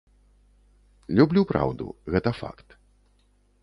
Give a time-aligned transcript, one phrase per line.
[1.21, 1.85] Люблю праўду,
[2.17, 2.67] гэта факт.